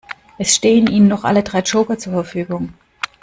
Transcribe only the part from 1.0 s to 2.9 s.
noch alle drei Joker zur Verfügung.